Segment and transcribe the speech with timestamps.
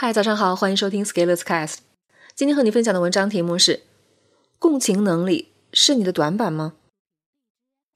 [0.00, 1.78] 嗨，早上好，欢迎收听 Scalers Cast。
[2.32, 3.82] 今天和你分享的文章题目是：
[4.60, 6.74] 共情能力是你的短板吗？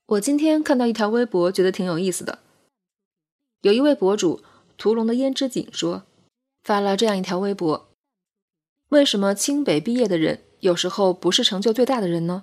[0.07, 2.41] 我今天看到一条微博，觉得挺有意思的。
[3.61, 4.43] 有一位博主
[4.77, 6.03] 屠龙的胭脂锦说，
[6.65, 7.89] 发了这样一条微博：
[8.89, 12.43] 为什么清北毕业的人有时候不是成就最大的人呢？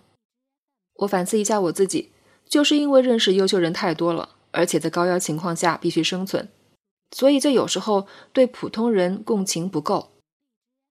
[0.99, 2.13] 我反思一下我自己，
[2.47, 6.47] 就是因为认识优秀人太多了，而且在高压情况下必须生存。
[7.11, 10.11] 所以，就有时候对普通人共情不够。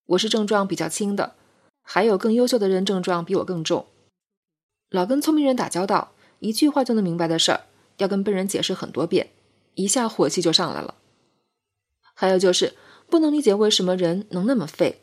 [0.07, 1.37] 我是症状比较轻的，
[1.83, 3.87] 还有更优秀的人症状比我更重。
[4.91, 7.67] 老跟聪明人打交道，一句话就能明白的事儿，
[7.99, 9.31] 要跟笨人解释很多遍，
[9.75, 10.95] 一下火气就上来了。
[12.15, 12.75] 还有就是
[13.09, 15.01] 不能理解为什么人能那么废，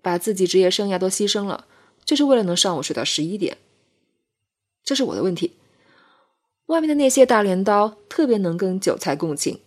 [0.00, 1.66] 把自己职业生涯都牺牲了，
[2.04, 3.58] 就是为了能上午睡到十一点。
[4.82, 5.56] 这是我的问题。
[6.66, 9.60] 外面的那些大镰刀特别能跟韭菜共情。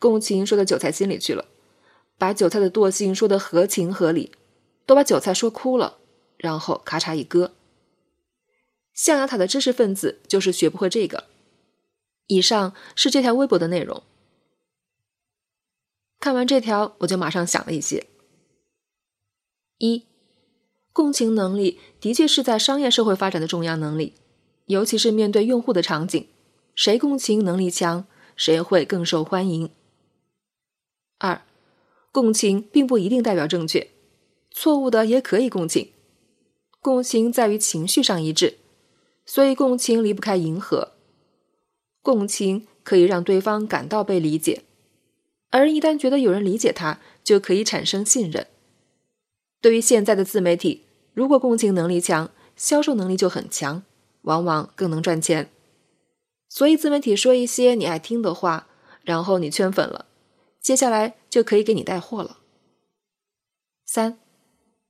[0.00, 1.44] 共情说到韭菜心里去了，
[2.18, 4.32] 把韭菜的惰性说得合情合理，
[4.86, 5.98] 都把韭菜说哭了，
[6.38, 7.52] 然后咔嚓一割。
[8.94, 11.24] 象牙塔的知识分子就是学不会这个。
[12.28, 14.02] 以上是这条微博的内容。
[16.18, 18.06] 看完这条，我就马上想了一些：
[19.78, 20.06] 一，
[20.92, 24.14] 共情能力的确是在商业社会发展的重要能力，
[24.66, 26.26] 尤其是面对用户的场景，
[26.74, 29.70] 谁共情能力强，谁会更受欢迎。
[31.20, 31.42] 二，
[32.10, 33.88] 共情并不一定代表正确，
[34.50, 35.92] 错误的也可以共情。
[36.80, 38.56] 共情在于情绪上一致，
[39.26, 40.92] 所以共情离不开迎合。
[42.02, 44.62] 共情可以让对方感到被理解，
[45.50, 48.46] 而一旦觉得有人理解他，就可以产生信任。
[49.60, 53.82] 对于现在的自媒体，如果共情能力强，销售能力就很强，
[54.22, 55.50] 往往更能赚钱。
[56.48, 58.68] 所以自媒体说一些你爱听的话，
[59.04, 60.06] 然后你圈粉了。
[60.60, 62.40] 接下来就可以给你带货了。
[63.86, 64.20] 三，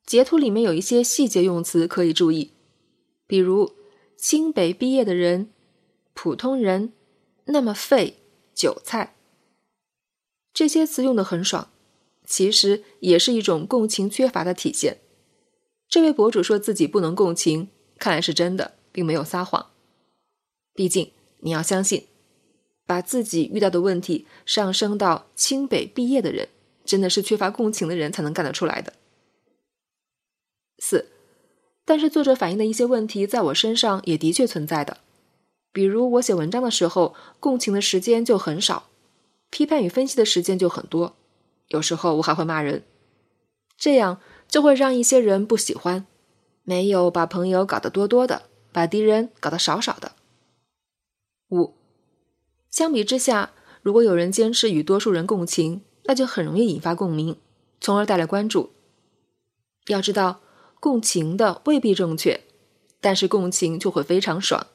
[0.04, 2.52] 截图里面有一些细节用词可以注意，
[3.27, 3.74] 比如
[4.16, 5.52] 清北毕业的人、
[6.12, 6.92] 普通人、
[7.46, 8.18] 那么废、
[8.55, 9.17] 韭菜，
[10.52, 11.70] 这些词用的很爽，
[12.27, 15.00] 其实也是一种共情缺乏的体现。
[15.89, 17.68] 这位博主说自己不能共情，
[17.98, 19.70] 看来是真的，并没有撒谎。
[20.74, 22.09] 毕竟你要相信。
[22.90, 26.48] 把自己遇到的问题上升到清北毕业的人，
[26.84, 28.95] 真的是缺乏共情的人才能干得出来的。
[30.80, 31.06] 四，
[31.84, 34.96] 但是作者反映的一些问题，在我身上也的确存在的，
[35.70, 38.89] 比如我写文章的时候，共情的时间就很少，
[39.51, 41.14] 批判与分析的时间就很多，
[41.68, 42.83] 有时候我还会骂人，
[43.78, 46.05] 这样就会让一些人不喜欢，
[46.64, 50.11] 没有把朋友搞得多多的，把敌人搞得少少的。
[51.51, 51.80] 五。
[52.70, 53.51] 相比之下，
[53.83, 57.36] 如果有人坚持与多数人共情，那就很容易引发共鸣，
[57.81, 58.70] 从而带来关注。
[59.89, 60.41] 要知道，
[60.79, 62.42] 共情的未必正确，
[63.01, 64.69] 但是共情就会非常爽。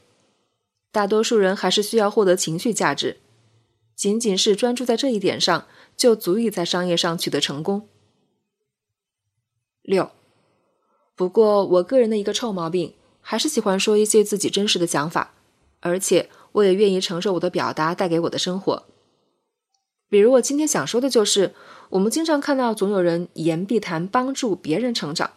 [0.92, 3.18] 大多数人还是需要获得情绪价值，
[3.96, 7.88] 仅仅是专注在这一点上，就足以在商业上取得成功。
[9.82, 10.12] 六，
[11.16, 15.34] 不过我个人的一个臭毛病，还是喜欢说一些自己真实的想法，
[15.80, 16.30] 而且。
[16.56, 18.84] 我也愿意承受我的表达带给我的生活。
[20.08, 21.54] 比如我今天想说的就是，
[21.90, 25.32] 我们经常看到总有人言必谈帮助别人成长，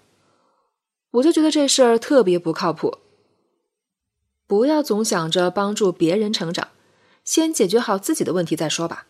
[1.13, 2.99] 我就觉得这事儿特别不靠谱。
[4.47, 6.69] 不要总想着帮助别人成长，
[7.25, 9.07] 先解决好自己的问题再说吧。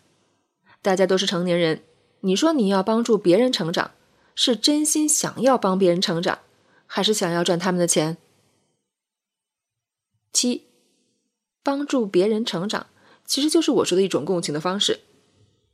[0.80, 1.82] 大家都是成年人，
[2.20, 3.90] 你说你要帮助别人成长，
[4.34, 6.38] 是真心想要帮别人成长，
[6.86, 8.16] 还是想要赚他们的钱？
[10.32, 10.67] 七。
[11.68, 12.86] 帮助别人成长，
[13.26, 15.00] 其实就是我说的一种共情的方式。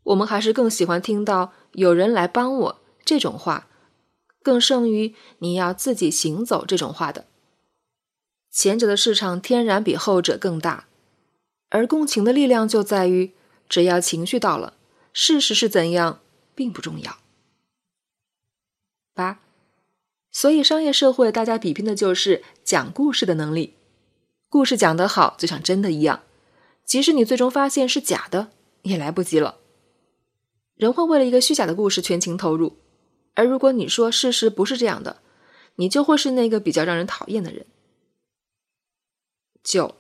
[0.03, 3.69] 我们还是更喜欢听到“有人来帮我”这种话，
[4.43, 7.27] 更胜于“你要自己行走”这种话的。
[8.50, 10.88] 前者的市场天然比后者更大，
[11.69, 13.31] 而共情的力量就在于，
[13.69, 14.75] 只要情绪到了，
[15.12, 16.19] 事实是怎样
[16.56, 17.19] 并不重要。
[19.14, 19.38] 八，
[20.32, 23.75] 所以商业社会大家比拼的就是讲故事的能力。
[24.55, 26.23] 故事讲得好，就像真的一样，
[26.85, 28.53] 即使你最终发现是假的，
[28.83, 29.59] 也来不及了。
[30.77, 32.77] 人会为了一个虚假的故事全情投入，
[33.35, 35.21] 而如果你说事实不是这样的，
[35.75, 37.67] 你就会是那个比较让人讨厌的人。
[39.65, 39.97] 九，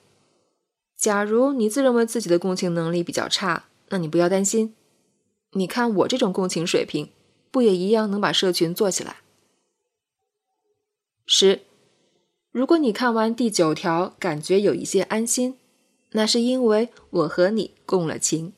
[0.96, 4.76] 假如你自认为自己的共情能力比较差，那你不要担心，
[5.54, 7.10] 你看我这种共情水平，
[7.50, 9.16] 不也一样能把社群做起来？
[11.26, 11.62] 十。
[12.54, 15.58] 如果你看完第九条，感觉有一些安心，
[16.12, 18.52] 那是因为我和你共了情。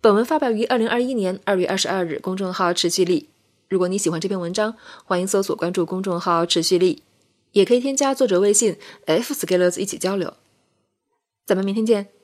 [0.00, 3.28] 本文发表于二零二一年二月二十二日，公众号持续力。
[3.68, 7.02] 如果你喜欢这篇文章，欢迎搜索关注公众号持续力，
[7.50, 8.76] 也可以添加作者微信
[9.06, 10.34] f scalers 一起交流。
[11.44, 12.17] 咱们明天见。